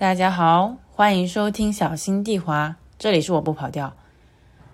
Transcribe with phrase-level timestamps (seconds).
[0.00, 3.92] 大家好，欢迎收听小心地滑，这里是我不跑调。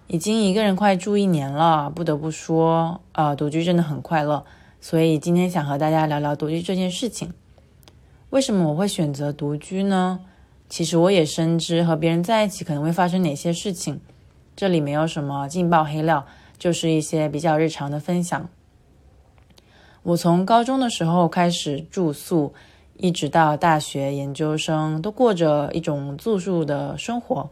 [0.07, 4.45] 已经一个人快住一年了，不得不说，呃，独居真的很快乐。
[4.83, 7.33] 所以今天想和大家聊聊独居这件事情。
[8.29, 10.21] 为什么我会选择独居呢？
[10.69, 13.99] 其实我也深知和别人在一起可能会发生哪些事情。
[14.55, 16.27] 这里没有什么劲爆黑料，
[16.59, 18.47] 就是一些比较日常的分享。
[20.03, 22.53] 我从高中的时候开始住宿。
[22.97, 27.51] 一直到大学研究生，都过着一种住宿的生活，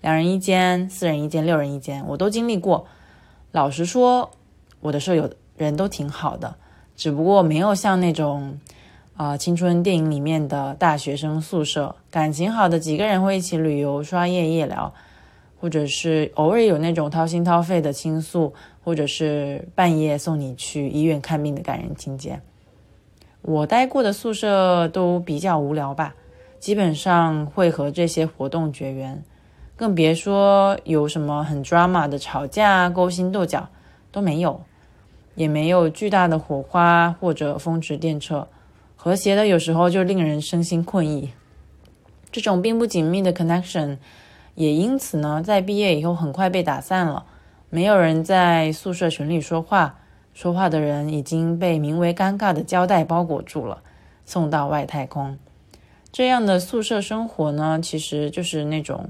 [0.00, 2.86] 两人一间、四人一间、六人一间，我都经历过。
[3.52, 4.30] 老实说，
[4.80, 6.54] 我的舍友人都挺好的，
[6.96, 8.58] 只不过没有像那种
[9.16, 14.92] 啊青春电影里面的大学生宿舍，感情好的几个人会一起旅游、刷夜夜聊，
[15.60, 22.40] 或者是偶尔有那种掏心掏肺的倾诉，或者是半夜送你去医院看病的感人情节。
[23.42, 26.14] 我待过的宿舍都比较无聊吧，
[26.58, 29.22] 基本上会和这些活动绝缘，
[29.76, 33.68] 更别说有什么很 drama 的吵架、勾心斗角
[34.10, 34.60] 都没有，
[35.36, 38.46] 也没有巨大的火花或者风驰电掣，
[38.96, 41.30] 和谐的有时候就令人身心困意。
[42.32, 43.98] 这种并不紧密的 connection
[44.56, 47.24] 也因此呢，在毕业以后很快被打散了，
[47.70, 50.00] 没有人在宿舍群里说话。
[50.36, 53.82] 说话的人已经被名为尴尬的胶带包裹住了，
[54.26, 55.38] 送到外太空。
[56.12, 59.08] 这样的宿舍生活呢，其实就是那种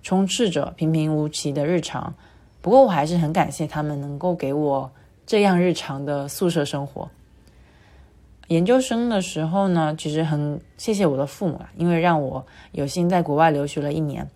[0.00, 2.14] 充斥着平平无奇的日常。
[2.62, 4.88] 不过我还是很感谢他们能够给我
[5.26, 7.10] 这样日常的宿舍生活。
[8.46, 14.30] 研究生的时候呢，其实很谢谢我的父母啊，因为让我有幸在国外留学了一年。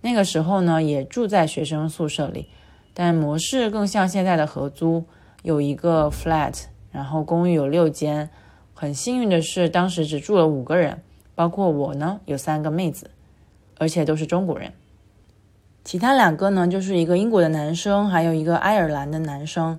[0.00, 2.46] 那个时候呢，也住在学生宿舍里，
[2.94, 5.04] 但模式更像现在的合租。
[5.42, 8.30] 有一个 flat，然后公寓有六间。
[8.74, 11.02] 很幸运的是，当时只住了五个人，
[11.36, 13.10] 包括我呢，有三个妹子，
[13.78, 14.72] 而且都是中国人。
[15.84, 19.78] 其他两个呢，就是一个英国的男生，还有一个爱尔兰的男生。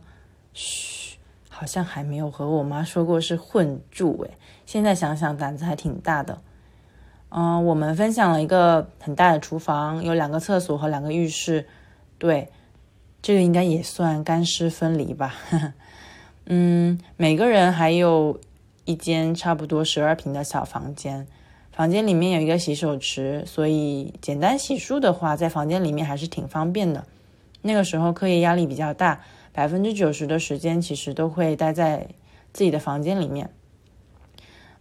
[0.53, 1.17] 嘘，
[1.49, 6.41] 好像还没有和我妈说过是混住诶，现在想想胆子还挺大的。
[7.29, 11.67] 嗯，我们分享了一个很大的厨房，有两个厕所和两个浴室。
[12.17, 12.49] 对。
[13.23, 15.33] 这个应该也算干湿分离吧，
[16.45, 18.37] 嗯，每个人还有
[18.83, 21.25] 一间差不多十二平的小房间，
[21.71, 27.05] 房间里面有一个洗手池，所以简单洗漱的话，在房间里面还是挺方便的。
[27.61, 29.21] 那个时候课业压力比较大，
[29.53, 32.09] 百分之九十的时间其实都会待在
[32.51, 33.49] 自己的房间里面，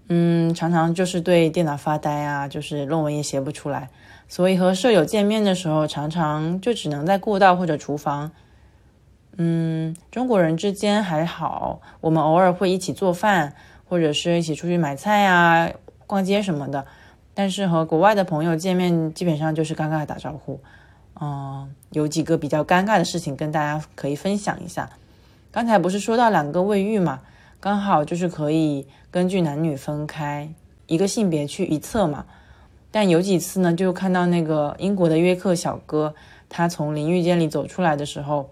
[0.08, 3.88] 嗯，常常就是对电脑发呆啊，就是论文也写不出来。
[4.32, 8.30] 所以和舍友见面的时候，常常就只能在过道或者厨房。
[9.36, 13.54] 嗯，中国人之间还好，我们偶尔会一起做饭，
[13.86, 15.70] 或者是一起出去买菜啊、
[16.06, 16.86] 逛街什么的。
[17.34, 20.58] 但是和国外的朋友见面，基本上就是尴尬打招呼。
[21.20, 24.88] 嗯，有几个比较尴尬的事情跟大家可以分享一下。
[25.50, 27.20] 刚才不是说到两个卫浴嘛，
[27.60, 30.48] 刚好就是可以根据男女分开，
[30.86, 32.24] 一个性别去一侧嘛。
[32.92, 36.14] 但有几次呢，就看到那个英国的约克小哥，
[36.48, 38.50] 他从淋浴间里走出来的时候，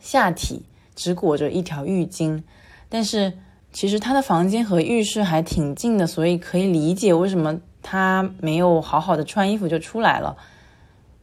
[0.00, 0.64] 下体
[0.94, 2.42] 只裹着一条浴巾，
[2.88, 3.32] 但是
[3.72, 10.36] 其实他的房间和浴室还挺近的，所以可以理解为什么他没有好好的穿衣服就出来了。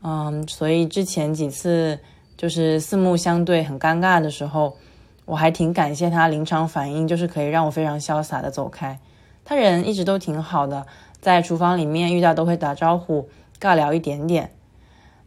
[0.02, 2.00] 嗯，所以之前几次
[2.38, 4.78] 就是四目相对很尴尬的时候，
[5.26, 8.98] 我还挺感谢他临场反应，就是可以让我非常潇洒的走开。
[9.44, 10.88] 他人一直都挺好的。
[11.22, 14.52] 在厨房里面遇到都会打招呼，尬聊一点点。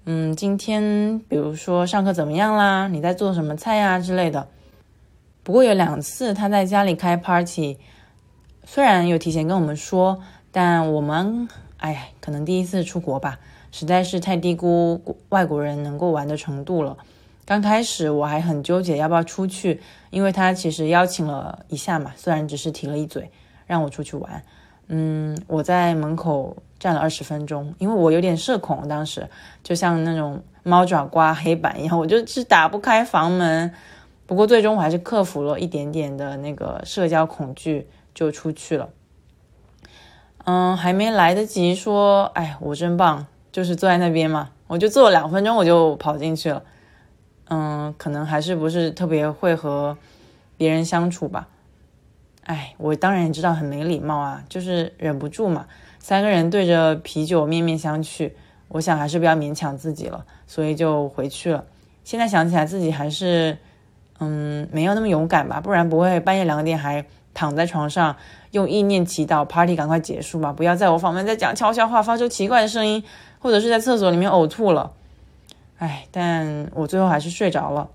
[0.05, 2.89] 嗯，今天比如说上课怎么样啦？
[2.89, 4.49] 你在做什么菜呀之类的。
[5.45, 7.79] 不过有两次他在家里开 party，
[8.65, 10.21] 虽然有提前跟我们说，
[10.51, 13.39] 但我们哎，可能第一次出国吧，
[13.71, 16.97] 实在是太低估外国人能够玩的程度了。
[17.45, 19.81] 刚开始我还很纠结要不要出去，
[20.11, 23.31] 因为他其实邀请了一下嘛，虽然只是提了一嘴
[23.67, 24.43] 让我出去玩。
[24.95, 29.27] 嗯，我在门口站了二十分钟，因为我有点社恐，当时
[29.63, 33.73] 就像那种猫爪刮黑板一样，我就是打不开房门。
[34.27, 38.91] 不过最终我还是克服了一点点的那个社交恐惧，就出去了。
[40.45, 46.63] 嗯，还没来得及说，哎，我真棒，就是坐在那边嘛，我就坐了两分钟，我就跑进去了。
[47.49, 49.97] 嗯，可能还是不是特别会和
[50.59, 51.49] 别人相处吧。
[52.45, 55.67] 哎，我当然也知道很没礼貌啊，就是忍不住嘛。
[55.99, 58.33] 三个人对着啤酒面面相觑，
[58.69, 61.65] 我想还是不要勉强自己了，所以就回去了。
[62.03, 63.57] 现在想起来，自己还是
[64.19, 68.17] 嗯没有那么勇敢吧，不然不会半夜两点还躺在床上
[68.51, 73.05] 用意念祈祷，party 赶快结束吧，不要在我房门在讲悄悄话，发出奇怪的声音，
[73.39, 74.93] 或者是在厕所里面呕吐了。
[75.79, 77.89] 哎，但我最后还是睡着了。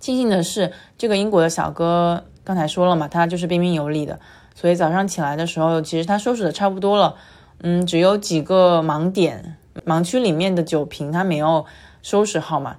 [0.00, 4.18] 庆幸的是，这个英国的小哥刚才说了嘛，他就是彬彬有礼的，
[4.54, 7.14] 所以早上起来的时候，其实他收拾的差不多了。
[7.58, 11.66] 嗯，只有几个盲点，盲区里面的酒瓶他没有
[12.00, 12.76] 收拾好嘛，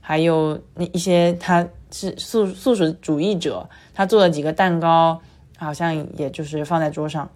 [0.00, 5.20] 还有那一些他是素素食主义者，他做了几个蛋糕，
[5.58, 7.30] 好像也就是放在桌上。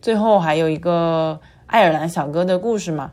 [0.00, 3.10] 最后还有一个爱尔兰小哥的故事嘛，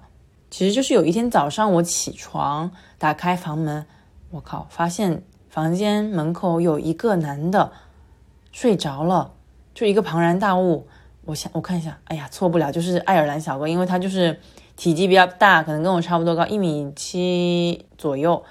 [0.52, 3.84] 其实就是有一天早上我起床打开房门，
[4.30, 7.72] 我靠，发现房间门口有一个男的
[8.52, 9.34] 睡着了，
[9.74, 10.88] 就一个庞然大物。
[11.26, 14.40] 我想我看一下，哎呀，错不了，就是爱尔兰小哥，因为他就是
[14.78, 18.42] 体积比较大，可能跟我差不多高，一米七左右，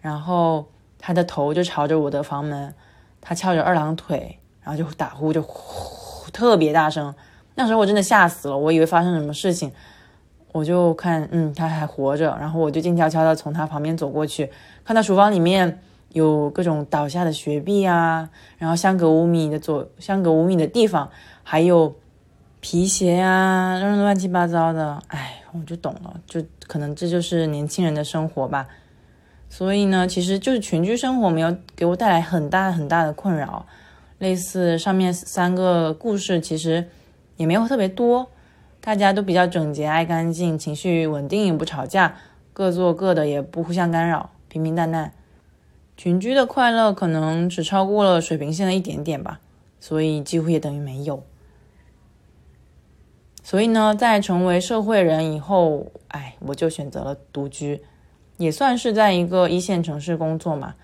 [0.00, 0.66] 然后
[0.98, 2.74] 他的头就朝着我的房门，
[3.20, 7.14] 他翘着二郎腿，然后就打呼，就呼特别大声。
[7.54, 9.70] 那时候我真的吓死了，我以为发生什么事情，
[10.52, 14.50] 我就看，嗯，他还活着，然后我就静悄悄的从他旁边走过去，
[14.84, 15.82] 看到厨房里面
[16.16, 21.10] 有各种倒下的雪碧啊，然后相隔五米的左，相隔五米的地方
[21.42, 21.94] 还有。
[22.58, 28.66] 皮鞋呀，扔乱七八糟的，哎，我就懂了，就可能这就是年轻人的生活吧。
[29.48, 33.66] 所以呢，其实就是群居生活没有给我带来很大很大的困扰。
[34.18, 36.88] 类似上面三个故事，其实
[37.36, 38.26] 也没有特别多，
[38.80, 42.16] 大家都比较整洁、爱干净，情绪稳定，也不吵架，
[42.52, 45.12] 各做各的，也不互相干扰，平平淡淡。
[45.96, 49.40] 群居的快乐可能只超过了水平线的一点点吧，
[49.80, 51.22] 所以几乎也等于没有。
[53.42, 57.80] 所以呢，在成为社会人以后，哎，我就选择了独居，
[58.36, 60.74] 也算是在一个一线城市工作嘛。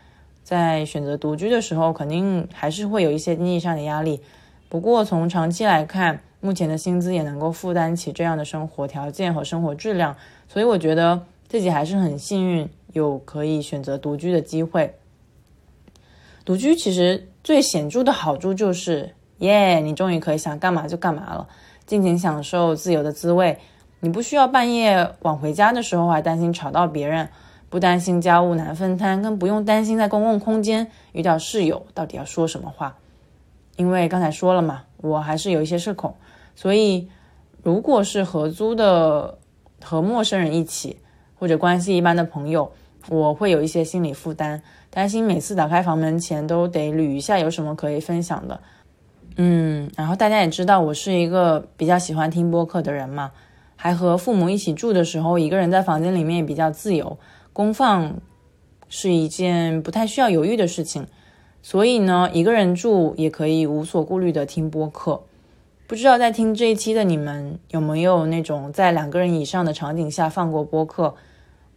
[0.44, 4.20] 在选择独居的时候，肯定还是会有一些经济上的压力。
[4.68, 10.16] 不过从长期来看，目前的薪资也能够负担起这样的生活条件和生活质量，
[10.48, 14.94] 所以我觉得自己还是很幸运，有可以选择独居的机会。
[16.44, 21.48] 独居其实最显著的好处就是，耶，你终于可以想干嘛就干嘛了。
[21.86, 23.58] 尽情享受自由的滋味，
[24.00, 27.28] 你不需要半夜晚回家的时候还担心吵到别人，
[27.68, 32.96] 不担心家务难分摊，更不用担心在公共空间遇到室友到底要说什么话。
[33.76, 36.14] 因为刚才说了嘛，我还是有一些社恐，
[36.54, 37.08] 所以
[37.62, 39.38] 如果是合租的
[39.82, 40.98] 和陌生人一起，
[41.38, 42.70] 或者关系一般的朋友，
[43.08, 44.62] 我会有一些心理负担，
[44.94, 48.60] 担心每次打开房门前都得捋一下有什么可以分享的。
[49.36, 53.30] 嗯，然后大家也知道我是一个比较喜欢听播客的人嘛，
[53.74, 57.16] 还和父母一起住的时候，一个人在房间里面也比较自由，
[57.54, 58.16] 公放
[58.90, 61.06] 是一件不太需要犹豫的事情，
[61.62, 65.22] 所以呢，一个人住也可以无所顾虑的听播客。
[65.86, 71.14] 不知道在听这一期的你们有没有那种在两个人以上的场景下放过播客？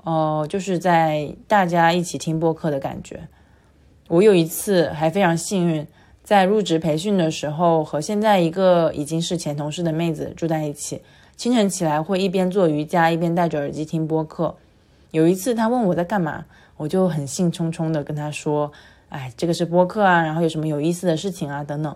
[0.05, 3.27] 哦，就是在大家一起听播客的感觉。
[4.07, 5.85] 我有一次还非常幸运。
[6.23, 11.03] 在入职培训的时候，和现在一个已经是前同事的妹子住在一起。
[11.35, 14.55] 清晨起来会一边做瑜伽一边戴着耳机听播客。
[15.11, 16.45] 有一次她问我在干嘛，
[16.77, 18.71] 我就很兴冲冲的跟她说
[19.09, 21.95] ：“哎，这个是播客啊，然后有什么有意思的事情啊等等。”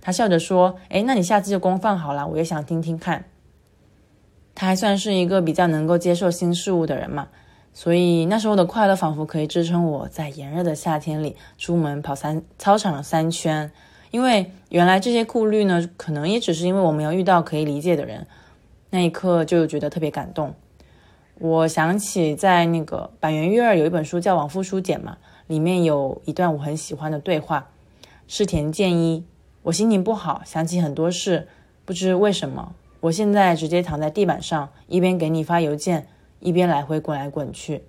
[0.00, 3.24] 她笑着说：“哎，那你下次就公放好了，我也想听听看。”
[4.56, 7.28] 他还算是一个比较能够接受新事物的人嘛。
[7.72, 13.70] 所以那时候的快乐仿佛可以支撑我在炎热的夏天里出门跑三操场三圈，
[14.10, 18.26] 因为原来这些顾虑呢，可能也只是因为我没有遇到可以理解的人。
[18.88, 20.54] 那一刻就觉得特别感动。
[21.38, 27.68] 我想起在那个板垣育二有一本书叫《往复书简》嘛，里面有一段我很喜欢的对话：
[28.26, 29.22] 是田健一，
[29.64, 31.46] 我心情不好，想起很多事，
[31.84, 36.08] 不知为什么，我现在直接躺在地板上，一边给你发邮件。
[36.38, 37.84] 一边来回滚来滚去，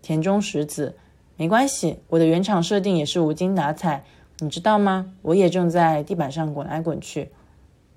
[0.00, 0.96] 田中实子，
[1.36, 4.02] 没关系，我的原厂设定也是无精打采，
[4.38, 5.12] 你知道吗？
[5.20, 7.30] 我也正在地板上滚来滚去。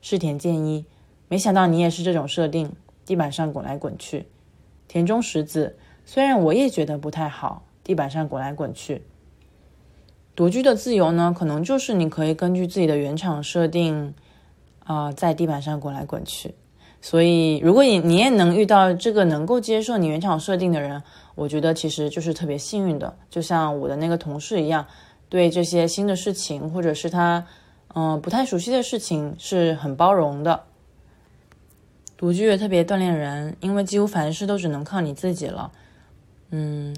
[0.01, 0.86] 是田健一，
[1.29, 2.74] 没想到你也是这种设定，
[3.05, 4.27] 地板上滚来滚去。
[4.89, 9.03] 田中实子，虽然我也觉得不太好，地板上滚来滚去。
[10.36, 14.13] 独居的自由呢，可能就是你可以根据自己的原厂设定，
[14.89, 16.55] 啊，在地板上滚来滚去。
[17.00, 21.03] 所以，如果你你也能遇到这个能够接受你原厂设定的人，
[21.36, 23.15] 我觉得其实就是特别幸运的。
[23.29, 24.88] 就像我的那个同事一样，
[25.29, 27.46] 对这些新的事情或者是他
[27.93, 30.63] 嗯不太熟悉的事情是很包容的。
[32.17, 35.72] 独居也特别锻炼人，因为几乎凡事都只能靠你自己了。
[36.50, 36.96] 嗯，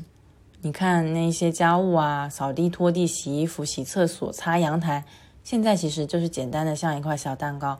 [0.62, 5.03] 你看那些家务啊，扫地、拖地、洗衣服、洗厕所、擦阳台，
[5.43, 7.79] 现在其实就是简单的像一块小蛋糕。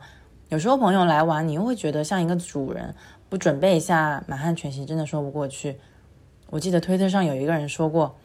[0.50, 2.94] 有时候朋友来玩，你又会觉得像一个主人，
[3.30, 5.78] 不准备一下满汉全席真的说不过去。
[6.50, 8.18] 我记得推特上有一个人说过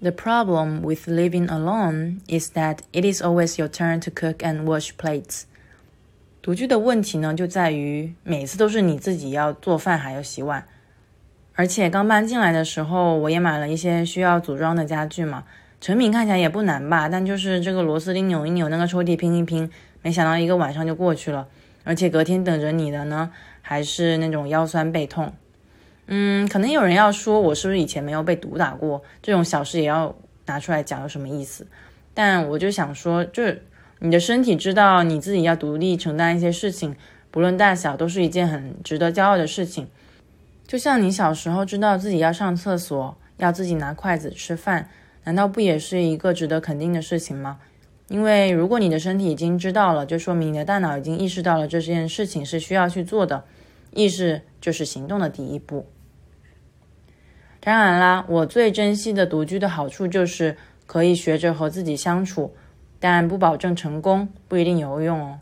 [0.00, 4.64] ：“The problem with living alone is that it is always your turn to cook and
[4.64, 5.42] wash plates。”
[6.42, 10.66] 独居的问题呢，就在于每次都是你自己要做饭还要洗碗。
[11.54, 15.44] 而且刚搬进来的时候，我也买了一些需要组装的家具嘛，
[15.80, 17.08] 成品看起来也不难吧？
[17.08, 19.70] 但就是这个螺丝钉扭一扭，那个抽屉拼一拼，
[20.02, 21.46] 没想到一个晚上就过去了。
[21.84, 23.30] 而且隔天等着你的呢，
[23.62, 25.32] 还是那种腰酸背痛。
[26.06, 29.02] 嗯，可能有人要说我是不是以前没有被毒打过？
[29.22, 30.14] 这种小事也要
[30.46, 31.66] 拿出来讲，有什么意思？
[32.12, 33.62] 但我就想说，就是
[34.00, 36.96] 你的身体知道你自己要独立承担一些事情，
[37.30, 39.88] 不论大小，都是一件很值得骄傲的事情。
[40.66, 44.90] 就像你小时候知道自己要上厕所，要自己拿筷子吃饭，
[45.28, 47.58] 难道不也是一个值得肯定的事情吗？
[48.08, 53.44] 因为如果你的身体已经知道了，就说明你的大脑已经意识到了这件事情是需要去做的，
[53.92, 55.84] 意识就是行动的第一步。
[57.60, 60.56] 当然啦，我最珍惜的独居的好处就是
[60.86, 62.54] 可以学着和自己相处，
[62.98, 65.40] 但不保证成功，不一定有用哦。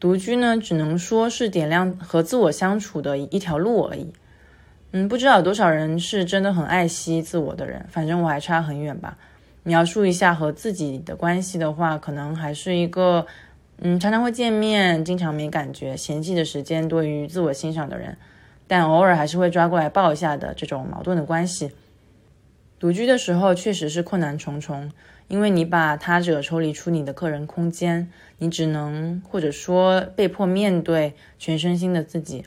[0.00, 4.12] 独居呢，只能说是点亮和自我相处的一条路而已。
[4.92, 9.18] 嗯，不知道有多少人是真的很爱惜自我的人，反正我还差很远吧。
[9.62, 13.26] 描述一下和自己的关系的话，可能还是一个，
[13.80, 18.16] 嗯，常常会见面，经常没感觉，嫌弃的时间多于自我欣赏的人。
[18.66, 21.70] 但偶尔还是会抓过来抱一下的这种矛盾的关系。
[22.78, 24.90] 独居的时候确实是困难重重，
[25.26, 32.44] 因为你把他者抽离出你的个人空间，你只能或者说被迫面对全身心的自己。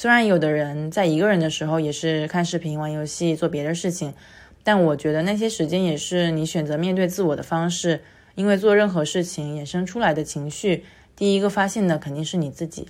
[0.00, 4.14] 虽然有的人在一个人的时候也是看视频、玩游戏、做别的事情，
[4.64, 8.00] 但我觉得那些时间也是你选择面对自我的方式。
[8.34, 12.88] 因为做任何事情衍生出来的情绪，第一个发现的肯定是你自己。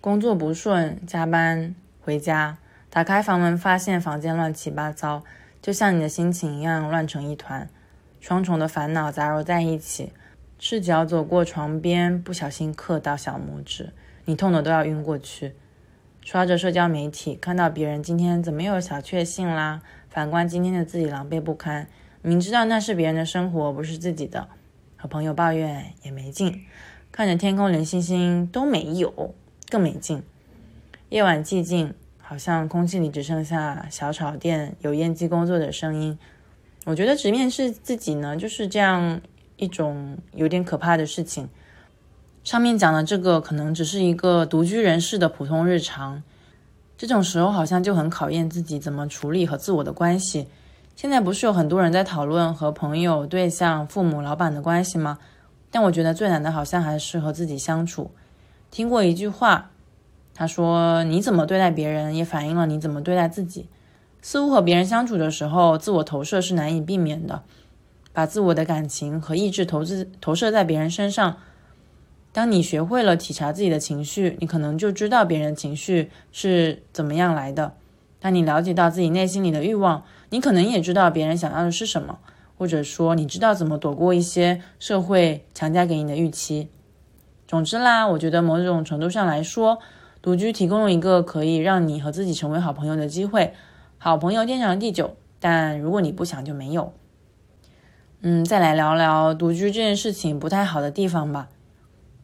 [0.00, 2.58] 工作不顺，加班回家，
[2.90, 5.22] 打开房门发现房间乱七八糟，
[5.62, 7.70] 就像你的心情一样乱成一团，
[8.18, 10.10] 双重的烦恼杂糅在一起。
[10.58, 13.92] 赤脚走过床边，不小心磕到小拇指，
[14.24, 15.52] 你痛得都要晕过去。
[16.30, 19.80] 刷着社交媒体，看到别人今天怎么又有小确幸啦，
[20.10, 21.88] 反观今天的自己狼狈不堪，
[22.20, 24.46] 明知道那是别人的生活，不是自己的，
[24.98, 26.66] 和朋友抱怨也没劲，
[27.10, 29.34] 看着天空连星星都没有。
[29.70, 30.22] 更没劲。
[31.08, 36.18] 夜晚寂静，好像空气里只剩下小炒店油烟机工作的声音。
[36.84, 39.22] 我觉得直面是自己呢，就是这样
[39.56, 41.48] 一种有点可怕的事情。
[42.48, 46.22] 上面讲的这个可能只是一个独居人士的普通日常，
[46.96, 50.48] 这种时候好像就很考验自己怎么处理和自我的关系。
[50.96, 55.18] 现在不是有很多人在讨论和朋友、对象、父母、老板的关系吗？
[55.70, 58.10] 但我觉得最难的好像还是和自己相处。
[58.70, 59.68] 听过一句话，
[60.32, 63.66] 他说：“你怎么对待别人，也反映了你怎么对待自己。”
[64.22, 67.42] 似乎和别人相处的时候，自我投射是难以避免的，
[68.14, 71.36] 把自我的感情和意志投资投射在别人身上。
[72.38, 77.74] 当你学会了体察自己的情绪，你可能就知道别人情绪是怎么样来的。
[78.20, 82.20] 当你了解到自己内心里的欲望，你可能也知道别人想要的是什么，
[82.56, 86.68] 或者说你知道怎么躲过一些社会强加给你的预期。
[87.48, 89.80] 总之啦，我觉得某种程度上来说，
[90.22, 93.52] 独居提供了一个可以让你和自己成为好朋友的机会。
[93.98, 96.92] 好朋友天长地久，但如果你不想，就没有。
[98.20, 101.48] 嗯，再来聊聊独居这件事情不太好的地方吧。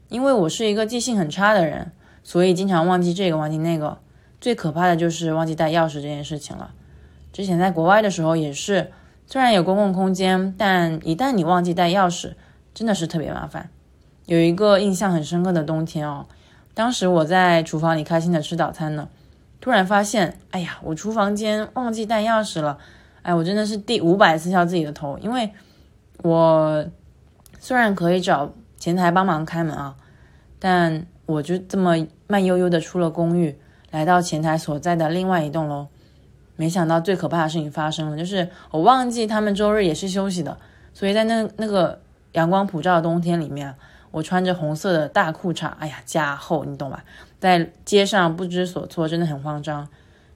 [0.08, 1.92] 因为我是一个记性很差的人，
[2.23, 3.99] 所以经常忘记这个忘记那个。
[4.40, 6.70] 最可怕的就是忘记带钥匙这件事情了。
[7.32, 8.92] 之前在国外的时候也是，
[9.26, 12.34] 虽然有公共空间，但一旦你忘记带钥匙，
[12.75, 13.70] 真的是特别麻烦。
[14.26, 16.26] 有一个印象很深刻的冬天哦，
[16.75, 19.08] 当时我在厨房里开心的吃早餐呢，
[19.62, 22.76] 突然发现，哎呀，我厨房间忘记带钥匙了，
[23.23, 25.50] 哎，我真的是第五百次敲自己的头，因为
[26.23, 26.84] 我
[27.58, 28.52] 虽然可以找
[28.84, 29.96] 前台帮忙开门啊，
[30.58, 33.56] 但我就这么慢悠悠的出了公寓，
[33.90, 35.86] 来到前台所在的另外一栋楼，
[36.56, 40.58] 没想到最可怕的事情发生了，就是我忘记他们周日也是休息的，
[40.92, 41.98] 所以在那那个
[42.32, 43.74] 阳光普照的冬天里面。
[44.10, 47.02] 我穿着红色的大裤衩，哎呀，加厚，你懂吧？
[47.40, 49.88] 在街上不知所措，真的很慌张。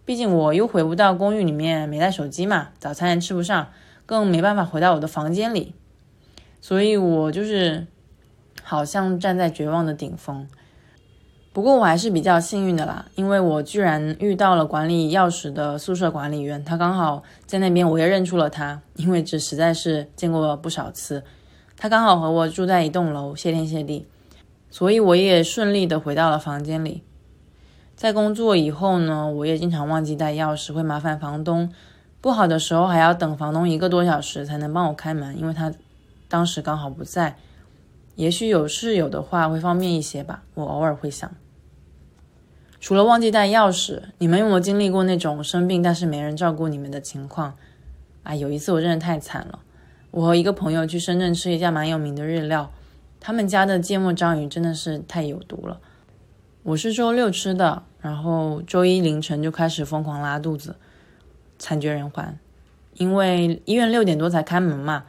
[0.07, 3.69] 毕竟我又回不到公寓里面，没带手机嘛，早餐也吃不上，
[4.07, 5.75] 更没办法回到我的房间里。
[6.61, 7.87] 所以我就是
[8.69, 10.47] 好像站在绝望的顶峰。
[11.55, 21.25] 不过我还是比较幸运的啦，因为我居然遇到了管理钥匙的宿舍管理员，他刚好在那边，我也认出了他，因为这实在是见过不少次。
[21.79, 24.07] 他刚好和我住在一栋楼，谢天谢地，
[24.71, 27.03] 所以我也顺利的回到了房间里。
[27.97, 31.73] 在工作以后呢，我也经常忘记带钥匙，会麻烦房东。
[32.21, 35.73] 不好的时候还要等房东一个多小时才能帮我开门，因为他
[36.29, 37.37] 当时刚好不在。
[38.19, 41.31] 也许有室友的话会方便一些吧，我偶尔会想。
[42.81, 47.55] 除了忘记带钥匙，你们有没有经历过那种生病但是没人照顾你们的情况？
[48.25, 49.61] 啊，有一次我真的太惨了。
[50.11, 52.73] 我和一个朋友去深圳吃一家蛮有名的日料，
[53.21, 55.79] 他们家的芥末章鱼真的是太有毒了。
[56.65, 60.75] 我是周六吃的，然后周一凌晨就开始疯狂拉肚子。
[61.57, 62.37] 惨绝人寰，
[62.95, 65.05] 因为医院六点多才开门嘛。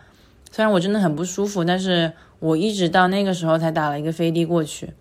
[0.51, 4.93] 虽然我真的很不舒服，但是我一直到那个时候才打了一个飞的过去。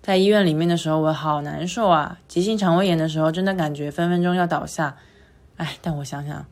[0.00, 2.18] 在医院里面的时候，我好难受啊！
[2.26, 4.96] 急性肠胃炎的时候，真的感觉分分钟要倒下。
[5.56, 6.46] 哎，但我想想，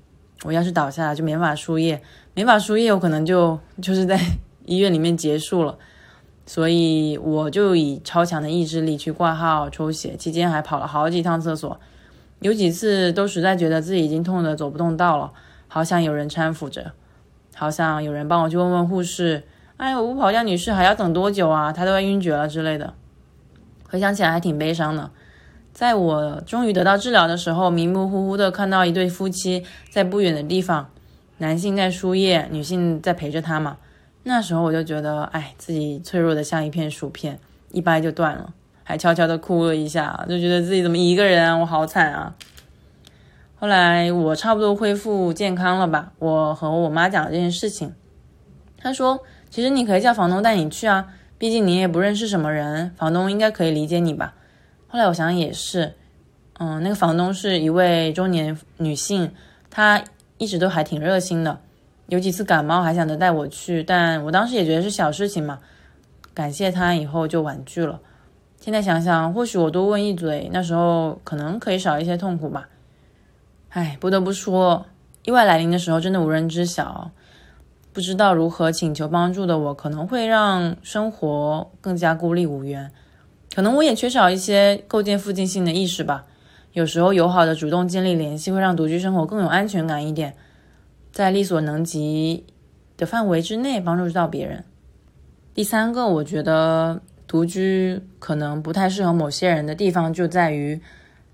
[0.44, 2.02] 我要是倒下了，就没法输液，
[2.34, 4.20] 没法输液，我可能就 就是在
[4.66, 5.78] 医院里面结束了。
[6.44, 11.80] 所以我就以超强的意志力去挂号抽血，期间还跑了好几趟厕所。
[12.40, 15.32] 有几次都实在觉得自己已经痛得走不动道了，
[15.68, 16.92] 好想有人搀扶着，
[17.54, 19.44] 好想有人帮我去问问护士，
[19.76, 21.72] 哎，我不跑掉女士还要等多久啊？
[21.72, 22.94] 她都要晕厥了之类的。
[23.88, 25.10] 回想起来还挺悲伤的。
[25.72, 30.88] 在我终于得到治疗的时候，迷迷糊糊的看到一对夫妻在不远的地方，
[31.38, 33.76] 男性在输液，女性在陪着他嘛。
[34.22, 37.38] 那时候我就觉得，哎，自己脆弱的像一片薯片，
[37.70, 38.54] 一掰就断了。
[38.82, 42.34] 还悄悄的哭了一下，就觉得自己怎么一个人啊，我好惨啊。
[43.58, 47.94] 后来我差不多恢复健康了吧，我和我妈讲了这件事情，
[48.78, 49.22] 她说
[49.56, 54.34] ：“其实你可以叫房东带你去啊，毕竟你也不认识什么人，房东应该可以理解你吧。”
[54.86, 55.94] 后来我想也是，
[56.58, 59.32] 嗯，那个房东是一位中年女性，
[59.70, 60.04] 她
[60.36, 61.58] 一直都还挺热心的，
[62.08, 65.58] 有几次感冒还想着带我去，但我当时也觉得是小事情嘛，
[66.34, 67.98] 感谢她以后就婉拒了。
[68.60, 72.68] 现在想想，或许我多问一嘴，那时候可能可以少一些痛苦吧。
[73.70, 74.84] 唉，不得不说，
[75.24, 77.10] 意外来临的时候真的无人知晓，
[77.96, 82.92] 不知道如何请求帮助的我，可能会让生活更加孤立无援。
[83.54, 86.26] 可能我也缺少一些构建附近性的意识吧。
[86.74, 90.34] 有时候友好的主动建立联系，会让独居生活更有安全感一点，
[91.10, 92.44] 在力所能及
[92.98, 94.62] 的范围之内帮助到别人。
[95.54, 97.00] 第三个，我觉得。
[97.26, 100.80] 独居可能不太适合某些人的地方就在于，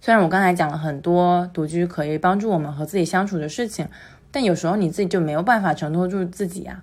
[0.01, 3.87] 虽然我刚才讲了很多独居可以帮助我们和自己相处的事情，
[4.33, 6.83] 但有时候你自己就没有办法承托住自己啊，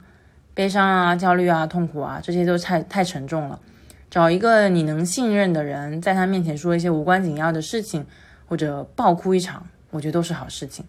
[0.53, 3.59] 悲伤啊、焦虑啊、痛苦啊，这些都太太沉重了。
[4.09, 8.05] 找一个你能信任的人，在他面前说一些无关紧要的事情，
[8.47, 10.85] 或者爆哭一场，我觉得都是好事情。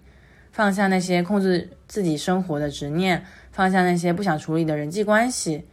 [0.53, 5.65] 放下那些控制自己生活的执念，放下那些不想处理的人际关系。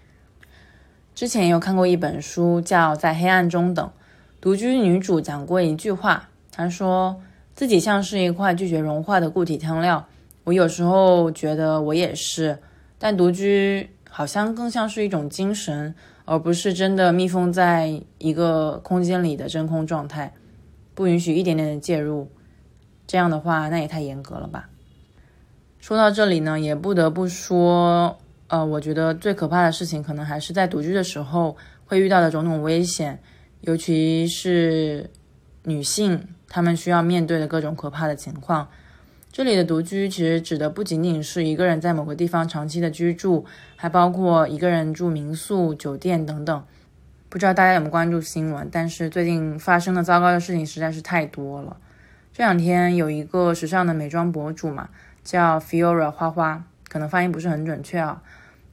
[1.15, 3.85] 之前有看过一本书，叫《在黑暗中等》。
[4.39, 7.19] 独居女主讲过一句话，她说
[7.55, 10.07] 自己像是一块拒绝融化的固体汤料。
[10.47, 12.57] 我有时候觉得我也是，
[12.97, 20.33] 但独居好像更像是一种精神，而不是真的密封在一个空间里的真空状态，
[20.95, 22.31] 不允许一点点的介入。
[23.05, 24.69] 这样的话，那也太严格了吧。
[25.79, 28.17] 说到这里呢，也不得不说。
[28.47, 33.19] 呃，我觉得最可怕的事情，可能还是在独居的时候会遇到的种种危险，
[33.59, 35.09] 尤其是
[35.63, 38.65] 女性，她们需要面对的各种可怕的情况。
[39.37, 43.45] 这里的独居其实指的不仅仅是一个人在某个地方长期的居住，
[43.75, 46.63] 还包括一个人住民宿、酒店等等。
[47.29, 48.67] 不知道大家有没有关注新闻？
[48.71, 51.77] 但是最近发生的糟糕的事情实在是太多了。
[52.33, 54.89] 这两天有一个时尚的美妆博主嘛，
[55.23, 58.23] 叫 Fiora 花花，可能发音不是很准确啊。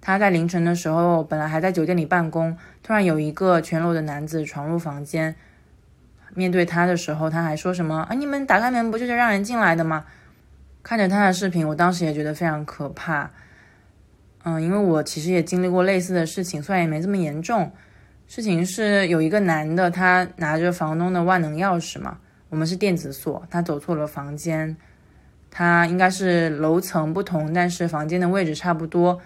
[0.00, 5.36] 他在凌晨的时候，本来还在酒店里办公，突然有一个全裸的男子闯入房间。
[6.32, 10.06] 面对他的时候，他还说什么：“啊，你们打开门不就是让人进来的吗？”
[10.84, 13.28] 看着他的视频，我当时也觉得非常可怕。
[14.44, 17.72] 嗯，因为我其实也经历过类似的事情，虽然也没这么严重。
[18.28, 22.18] 事情是有一个男的，他拿着房东的万能钥匙嘛，
[22.50, 24.76] 我们是电子锁，他走错了房间。
[25.50, 29.20] 他应该是楼层不同，但是房间的位置差不多。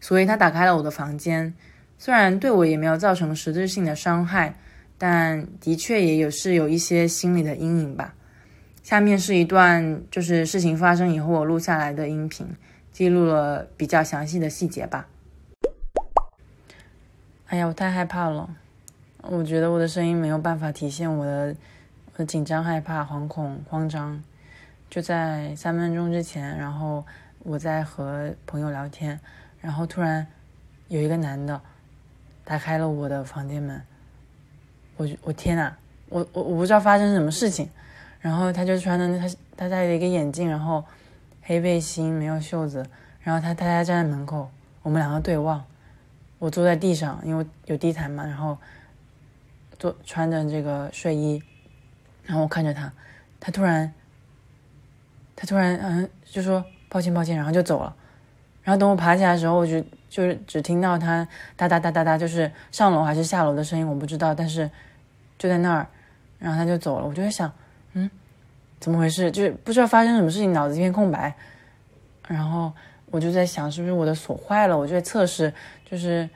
[0.00, 1.54] 所以他打开了我的房间，
[1.98, 4.54] 虽然对我也没有造成实质性的伤害，
[4.98, 8.14] 但的确也有是有一些心理的阴影吧。
[8.82, 12.46] 下面是一段就是事情发生以后我录下来的音频，
[12.92, 15.06] 记录了比较详细的细节吧。
[17.46, 18.48] 哎呀，我太害怕了，
[19.22, 21.54] 我觉得我的声音没有办法体现我的
[22.12, 24.22] 我的紧张、害怕、惶恐、慌张。
[24.90, 27.04] 就在三分钟之前，然后
[27.38, 29.18] 我在和朋友聊天。
[29.60, 30.26] 然后突然，
[30.88, 31.58] 有一个男的
[32.44, 33.80] 打开了我的房间门，
[34.96, 35.72] 我我天呐，
[36.08, 37.70] 我我我不知道发生什么事情，
[38.22, 40.82] 然后他就穿的他他戴了一个眼镜，然后
[41.42, 42.86] 黑背心没有袖子，
[43.20, 44.48] 然后他他家站在门口，
[44.82, 45.62] 我们两个对望，
[46.38, 48.56] 我坐在地上，因为有地毯嘛，然后
[49.78, 51.42] 坐穿着这个睡衣，
[52.24, 52.92] 然后我看着他，
[53.40, 53.92] 他突然
[55.34, 57.94] 他突然嗯就说抱歉抱歉，然后就走了。
[58.62, 64.32] 然后等我爬起来的时候，我就就是只听到他哒哒哒哒哒，就是上楼还是下楼的声音，我不知道。
[64.32, 64.70] 但是
[65.36, 65.88] 就在那儿，
[66.38, 67.06] 然后他就走了。
[67.08, 67.52] 我就在想，
[67.94, 68.10] 嗯，
[68.80, 69.30] 怎么回事？
[69.30, 71.32] 就是不知道发生什么事情，脑子一片空白。
[72.28, 72.72] 然后
[73.10, 74.76] 我就在想，是不是我的锁坏了？
[74.76, 75.52] 我就在测试，
[75.88, 76.28] 就是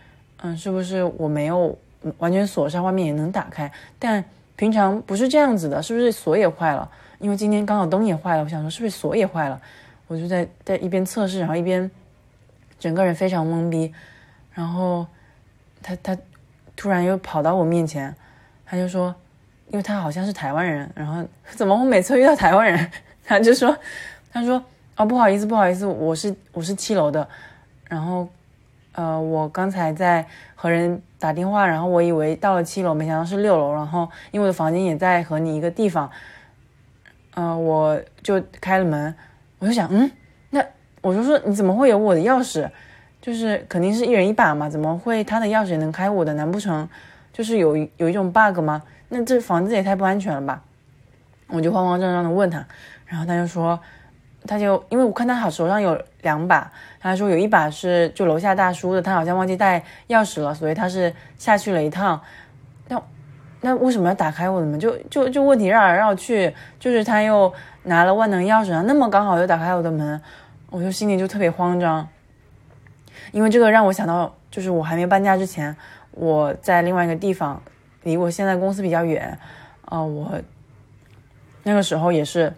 [0.42, 1.76] 嗯，是不是我没有
[2.18, 3.70] 完全锁上，外面也能打开？
[3.98, 4.24] 但
[4.56, 6.90] 平常不是这样子的，是不是锁也坏了？
[7.18, 9.60] 因为今天刚好灯也坏了，我想说是不是锁也坏了？
[10.06, 11.90] 我就在在一边测试，然后一边。
[12.78, 13.90] 整个人非常懵逼，
[14.52, 15.06] 然后
[15.82, 16.14] 他他
[16.76, 18.14] 突然又跑到我面前，
[18.66, 19.14] 他就说，
[19.68, 21.24] 因为他好像是台湾人，然后
[21.56, 22.90] 怎么我每次遇到台湾人，
[23.24, 23.76] 他就说，
[24.32, 24.62] 他说
[24.96, 27.26] 哦不好意思不好意思，我是我是七楼的，
[27.88, 28.28] 然后
[28.92, 30.24] 呃我刚才在
[30.54, 36.10] 和人打电话，然后我以为到了七楼，没想到是六楼，然后因为我的房间也在和你一个地方，
[37.34, 39.14] 呃我就开了门，
[39.58, 40.10] 我就想嗯。
[40.50, 40.64] 那
[41.02, 42.68] 我就说你怎么会有我的钥匙？
[43.20, 46.32] 就是肯定是一人一把嘛，怎么会他的钥匙也能开我的？
[46.34, 46.88] 难不成
[47.32, 48.80] 就是有有一种 bug 吗？
[49.08, 50.62] 那这房子也太不安全了吧！
[51.48, 52.66] 我就慌慌张张的问他，
[53.06, 53.78] 然后他就说，
[54.46, 62.20] 他就因为我看他好手上有两把，他说有一把是就楼下大叔的，他好像忘记带钥匙了，所以他是下去了一趟。
[62.88, 63.02] 那
[63.60, 64.78] 那为什么要打开我的门？
[64.78, 67.52] 就就就问题绕来绕去，就是他又
[67.84, 70.20] 拿了万能钥匙，那么刚好又打开我的门。
[70.68, 72.06] 我就心里就特别慌张，
[73.30, 75.74] 因为这个让我想到，就是我还没搬家之前，
[76.10, 77.62] 我在另外一个地方，
[78.06, 79.36] 离我现在公司比较远，
[79.84, 80.40] 啊，我
[81.64, 82.52] 那个时候也是，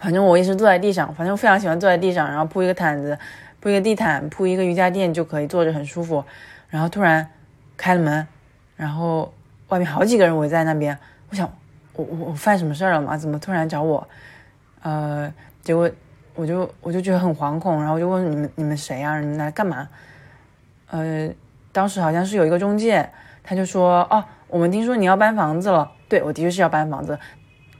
[0.00, 3.16] 反正我也是坐在地上，反正非常喜欢坐在地上，然后铺一个毯子，
[3.60, 6.24] 铺一个地毯，铺一个瑜伽垫就可以坐着很舒服。
[6.68, 7.26] 然后突然
[7.76, 8.26] 开了门，
[8.76, 9.32] 然后
[9.68, 10.98] 外面好几个人围在那边，
[11.30, 11.48] 我想，
[11.94, 13.16] 我我我犯什么事儿了吗？
[13.16, 14.06] 怎么突然找我？
[14.82, 15.32] 呃，
[15.62, 15.90] 结果。
[16.36, 19.20] 我就我就觉得很惶恐，然后就问你们你们谁啊？
[19.20, 19.88] 你们来干嘛？
[20.90, 21.30] 呃，
[21.70, 23.08] 当时好像是有一个中介，
[23.44, 25.90] 他就说哦，我们听说你要搬房子了。
[26.08, 27.18] 对，我的确是要搬房子。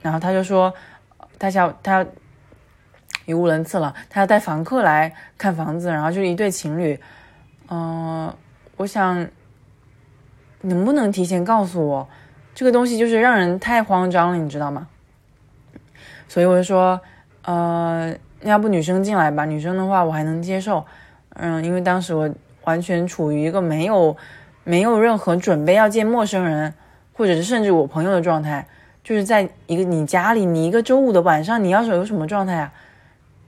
[0.03, 0.75] 然后他就说，
[1.39, 2.05] 他想他
[3.27, 6.99] 语无伦次了，他要带房客来看房子，然后就是一对情侣。
[7.69, 8.35] 嗯，
[8.77, 9.25] 我想
[10.63, 12.09] 能不能提前告诉我？
[12.57, 14.89] 这个东西就是让人太慌张了，你知道吗？
[16.27, 17.01] 所以我就说，
[17.45, 18.13] 呃。
[18.41, 20.85] 要不女生进来吧，女生的话我还能接受，
[21.31, 22.29] 嗯，因为当时我
[22.65, 24.15] 完全处于一个没有
[24.65, 26.75] 没有任何准备要见陌生人，
[27.13, 28.67] 或者是甚至我朋友的状态，
[29.05, 32.73] 就是在一个你家里，你一个周五的晚上，你要是有什么状态啊？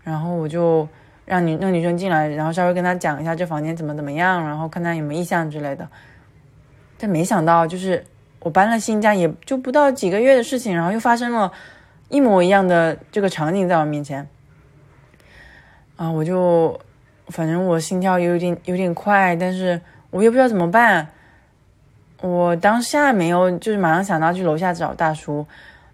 [0.04, 0.86] 然后我就
[1.24, 5.88] 让女那个女生进来，然后稍微跟她讲一下这房间怎么怎么样，然后看她有没有意向之类的。
[6.98, 8.04] 但没想到，就是
[8.38, 11.50] 我搬了新家，也就不到几个月的事情，然后又发生了
[12.08, 14.28] 一模一样的这个场景在我面前。
[15.96, 16.78] 啊，我就
[17.28, 19.80] 反正我心跳有点有点快，但是
[20.16, 21.06] 我也不知道怎么办。
[22.22, 25.46] 我当下没有，就是马上想到去楼下找大叔，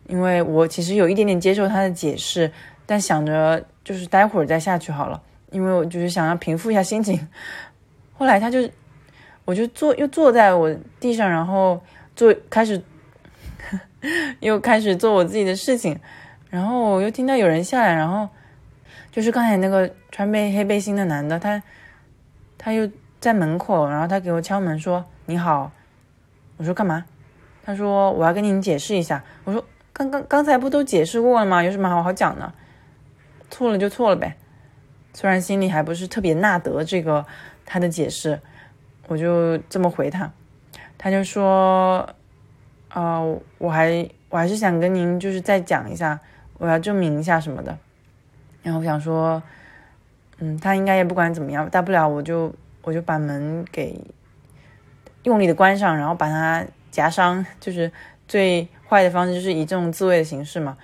[0.07, 2.53] 因为我其实有一点点接受他的解释，
[2.87, 7.29] 但想着就是待会儿再下去好了，因为我就是想要平复一下心情。
[8.17, 8.61] 后来他就，
[9.45, 11.83] 我就坐又坐在我地上，然后
[12.15, 12.81] 做开始
[14.39, 15.99] 又开始做我自己的事情，
[16.49, 18.29] 然后我又听到有人下来，然后。
[19.11, 21.63] 就是刚才那个穿背黑背心的男的，他
[22.57, 22.89] 他又
[23.23, 25.71] 在门口，然后他给我敲门说：“你好。”
[26.59, 27.05] 我说：“干嘛？”
[27.63, 31.63] 他说：“我要跟您解释一下。”我说：“刚刚刚才不都解释过了吗？
[31.63, 32.53] 有什么好好讲的？
[33.49, 34.37] 错了就错了呗。”
[35.15, 37.25] 虽然心里还不是特别纳得这个
[37.65, 38.41] 他的解释，
[39.07, 40.33] 我就这么回他。
[40.99, 42.09] 他就说
[42.93, 46.19] ：“呃，我还我还是想跟您就是再讲一下，
[46.59, 47.79] 我要证明一下什么的。”
[48.65, 49.41] 然后我想说，
[50.39, 53.99] 嗯，他应该也不管怎么样，大不了我就我就把门给
[55.23, 57.91] 用力的关上，然后把它夹伤， 就是
[58.29, 60.77] 最坏的方式就是以这种自卫的形式嘛。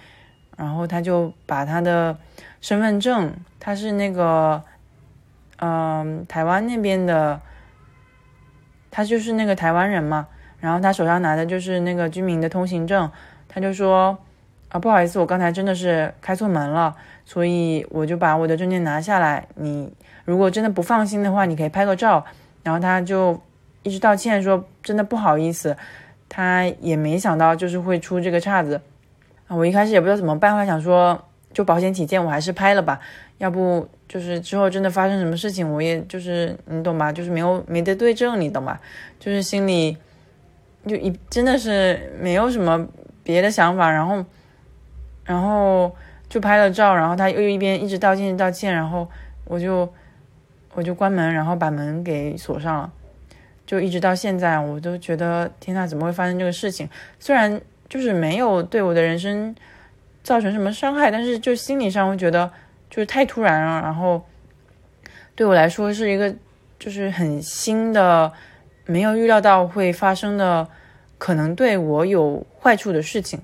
[0.57, 2.17] 然后他就把他的
[2.61, 4.63] 身份证，他是那个，
[5.59, 7.41] 嗯，台湾那边的，
[8.91, 10.29] 他就是那个台湾人嘛。
[10.61, 13.11] 然后他手上拿的就是那个居民的通行证，
[13.49, 14.19] 他就说。
[14.69, 19.47] 啊，不好意思，我刚才真的是开错门了，所以我就把我的证件拿下来。
[19.55, 19.91] 你
[20.25, 22.25] 如果真的不放心的话，你可以拍个照，
[22.63, 23.41] 然后他就
[23.83, 25.75] 一直道歉说真的不好意思，
[26.29, 28.81] 他也没想到就是会出这个岔子
[29.47, 29.57] 啊。
[29.57, 31.19] 我一开始也不知道怎么办，后来想说
[31.55, 33.01] 就保险起见，我还是拍了吧，
[33.39, 38.79] 要不就是之后真的发生什么事情，我也就是你懂吧，就是没有没得对证，你懂吧？
[39.19, 39.97] 就是心里
[40.87, 42.87] 就一真的是没有什么
[43.23, 44.23] 别的想法，然后
[45.29, 45.95] 然后
[46.29, 49.09] 就拍了照，然后他又一边一直道歉道歉，然后
[49.45, 49.89] 我就。
[50.75, 52.93] 我就关门，然后把门给锁上了，
[53.67, 56.89] 就一直到现在，我都觉得天呐，怎么会发生这个事情？
[57.19, 59.53] 虽然就是没有对我的人生
[60.23, 62.49] 造成什么伤害，但是就心理上会觉得
[62.89, 64.25] 就是太突然了，然后
[65.35, 66.33] 对我来说是一个
[66.79, 68.31] 就是很新的，
[68.85, 70.69] 没有预料到会发生的，
[71.17, 73.41] 可能对我有坏处的事情。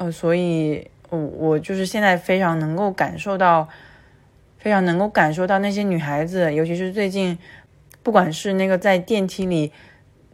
[0.00, 3.68] 呃，所以我我就是现在非常能够感受到。
[4.62, 7.38] 非常能够感受到那些女孩子，尤其是最近，
[8.02, 9.72] 不管是那个在电梯里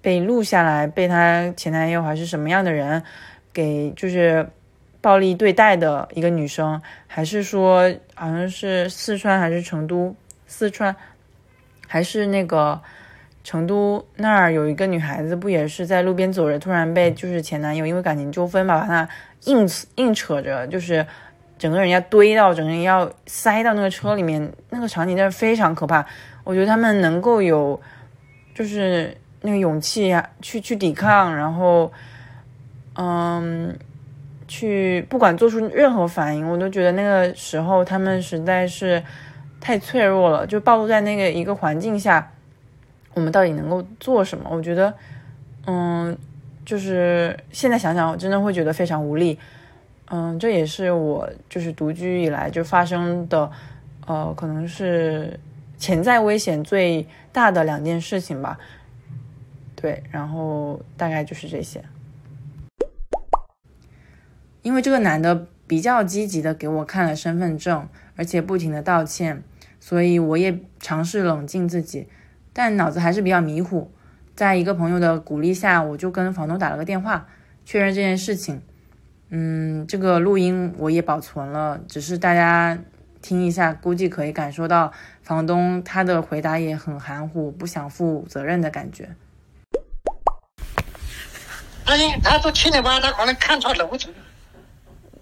[0.03, 3.05] 被录下来被她前男友还是什么样的人
[3.53, 4.51] 给就是
[5.01, 7.83] 暴力对待的一个女生，还是说
[8.17, 10.17] 好像是四川还是成都，
[10.49, 10.97] 四川
[11.87, 12.83] 还是那个
[13.47, 19.09] 成都那儿有一个女孩子，不也是在路边走着，突然被就是前男友因为感情纠纷吧，把她
[19.45, 21.07] 硬硬扯着，就是。
[21.59, 26.05] 整个人要堆到，整个人要塞到那个车里面，那个场景真的非常可怕。
[26.45, 27.81] 我觉得他们能够有，
[28.55, 31.91] 就是那个勇气呀，去去抵抗，然后，
[32.97, 33.75] 嗯，
[34.47, 39.03] 去不管做出任何反应，我都觉得那个时候他们实在是
[39.59, 40.47] 太脆弱了。
[40.47, 42.31] 就暴露在那个一个环境下，
[43.17, 44.47] 我们到底能够做什么？
[44.53, 44.93] 我觉得，
[45.67, 46.17] 嗯，
[46.67, 49.39] 就是现在想想，我真的会觉得非常无力。
[50.11, 53.51] 嗯，这也是我就是独居以来就发生的，
[54.07, 55.41] 呃，可能是
[55.79, 58.59] 潜在危险最大的两件事情吧。
[59.75, 61.83] 对，然后大概就是这些。
[64.61, 69.43] 因为这个男的比较积极的给我看了身份证，而且不停的道歉，
[69.81, 72.09] 所以我也尝试冷静自己，
[72.57, 73.93] 但脑子还是比较迷糊。
[74.35, 77.27] 在一个朋友的鼓励下，我就跟房东打了个电话，
[77.67, 78.63] 确认这件事情。
[79.29, 82.79] 嗯，这个录音我也保存了，只是大家
[83.21, 84.91] 听一下，估计可以感受到
[85.23, 89.11] 房东他的回答也很含糊，不想负责任的感觉。
[91.85, 94.11] 他因他说七点半，他可能看错楼层，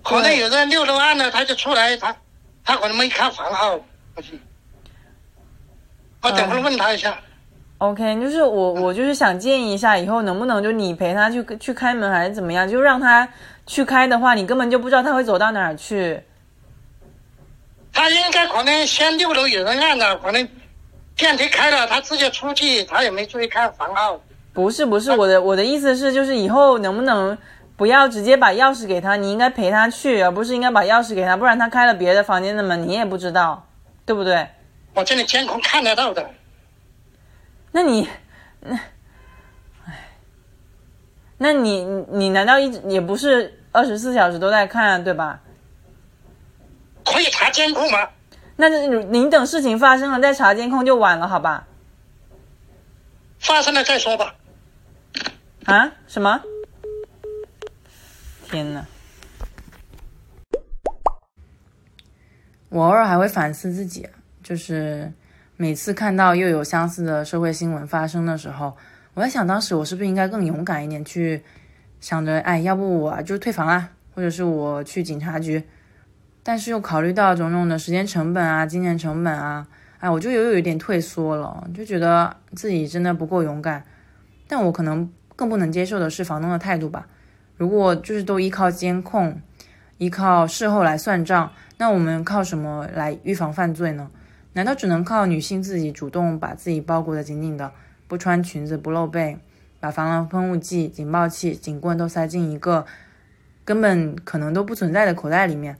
[0.05, 2.17] 可能有人六楼按了，他就出来，他
[2.63, 3.81] 他可能没看房号，
[4.15, 4.39] 不行。
[6.25, 7.17] 我等会儿问他一下。
[7.79, 13.29] OK，就是我我就是想建议一下，以后能不能就你陪他去去开门，还是怎么样，就让他。
[13.67, 16.23] 去开的话，你根本就不知道他会走到哪儿去。
[17.91, 20.47] 他应该可能先六楼有人按了，可能
[21.17, 24.21] 电梯开了，他直接出去，他也没注意看房号。
[24.53, 27.39] 不是不是，我的我的意思是，就是以后能不能
[27.75, 33.67] 不要直接把钥匙给他，你应该陪他去，而不是应该把钥匙给他，不然他开了别的房间的门，你也不知道，
[34.05, 34.47] 对不对？
[34.95, 36.31] 我这里监控看得到的。
[37.73, 38.09] 那你
[38.61, 38.79] 那。
[41.37, 45.41] 那你你难道一直也不是二十四小时都在看对吧？
[47.05, 48.09] 可以查监控吗？
[48.57, 51.67] 那您等事情发生了再查监控就晚了，好吧？
[53.41, 54.37] 发生了再说吧。
[55.65, 55.93] 啊？
[56.07, 56.41] 什么？
[58.49, 58.87] 天呐！
[62.71, 64.09] 我偶尔还会反思自己，
[64.45, 65.11] 就是
[65.57, 68.77] 每次看到又有相似的社会新闻发生的时候。
[69.15, 71.43] 我在想，当时我是不是应该更勇敢一点，去
[72.01, 75.63] 想着，哎，要不我就退房啊，或者是我去警察局。
[76.43, 79.67] 但是又考虑到种种的时间成本啊、金钱成本啊，
[80.01, 83.83] 哎，我就又有一点退缩了，就觉得自己真的不够勇敢。
[84.47, 87.07] 但我可能更不能接受的是房东的态度吧。
[87.57, 89.41] 如果就是都依靠监控，
[89.99, 94.11] 依靠事后来算账，那我们靠什么来预防犯罪呢？
[94.55, 97.71] 难道只能靠女性自己主动把自己包裹的紧紧的？
[98.07, 99.39] 不穿裙子不露背，
[99.81, 102.87] 把防狼喷雾剂、警报器、警棍都塞进一个
[103.65, 105.77] 根本可能都不存在的口袋里面。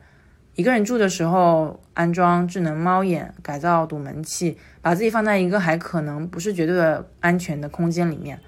[0.55, 8.41] 一个人住的时候，安装智能猫眼，改造堵门器，把自己放在一个还可能不是绝对的安全的空间里面，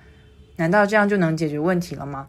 [0.57, 2.27] 难道这样就能解决问题了吗？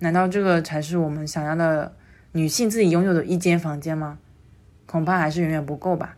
[0.00, 1.94] 难道这个才是我们想要的
[2.32, 4.18] 女性自己拥有的一间房间吗？
[4.84, 6.17] 恐怕还是远远不够吧。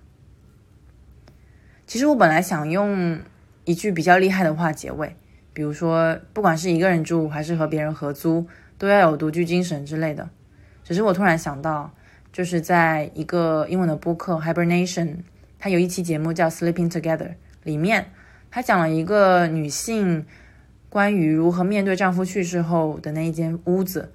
[1.90, 3.18] 其实我本来想用。
[3.66, 5.14] 一句比较厉害的话结尾，
[5.53, 8.46] 比如说，不管是一个人住还是和别人合租，
[8.79, 10.29] 都要有独居精神之类的。
[10.83, 11.92] 只是我突然想到，
[12.33, 15.07] 就是在一个英文的播客《Hibernation》，
[15.59, 17.18] 它有一期节目叫《Sleeping Together》，
[17.62, 18.07] 里面
[18.50, 20.26] 他讲了一个女性
[20.88, 24.11] 关于如何面对丈夫去世后的那一间屋子，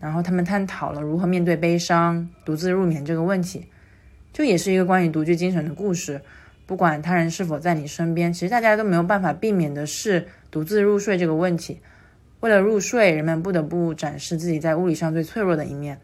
[0.00, 3.66] 然后他们探讨了如何面对悲伤、独自入眠这个问题，
[4.32, 6.22] 就也是一个关于独居精神的故事。
[6.70, 11.80] 不管他人是否在你身边，其实大家都没有办法避免的是独自入睡这个问题。
[12.38, 15.98] 为了入睡，人们不得不展示自己在物理上最脆弱的一面。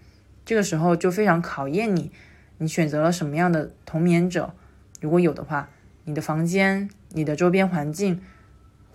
[0.45, 2.11] 这个时候就非常考验你，
[2.59, 4.53] 你选择了什么样的同眠者？
[5.01, 5.71] 如果有的话，
[6.03, 8.21] 你的房间、你的周边环境，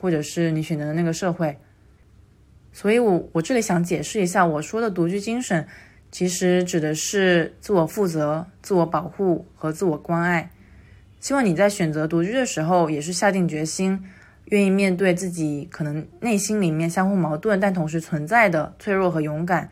[0.01, 1.57] 或者是你选择的那个社会。
[2.73, 5.65] 所以，我我这里想解释一下，我说的独居精神，
[6.11, 10.51] 其实指的是自我负责、自我保护和自我关爱。
[11.21, 14.03] 希望你在选择独居的时候，也是下定决心，
[14.45, 19.69] 愿意面对自己可能内心里面相互矛盾，但同时存在的脆弱和勇敢、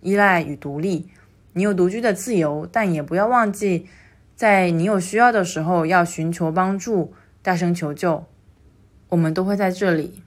[0.00, 1.08] 依赖与独立。
[1.54, 3.88] 你有独居的自由，但也不要忘记，
[4.36, 7.12] 在你有需要的时候要寻求帮助，
[7.42, 8.24] 大声求救。
[9.08, 10.22] 我们都会在这里。